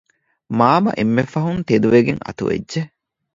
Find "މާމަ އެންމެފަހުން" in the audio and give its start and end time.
0.57-1.61